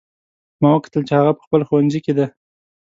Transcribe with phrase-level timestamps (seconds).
[0.61, 2.25] ما وکتل چې هغه په خپل ښوونځي کې ده